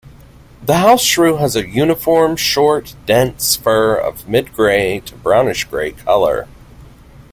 The 0.63 0.77
house 0.77 1.03
shrew 1.03 1.35
has 1.35 1.55
a 1.55 1.67
uniform, 1.69 2.35
short, 2.35 2.95
dense 3.05 3.55
fur 3.55 3.95
of 3.95 4.27
mid-grey 4.27 5.01
to 5.01 5.13
brownish-grey 5.13 5.91
color. 5.91 6.47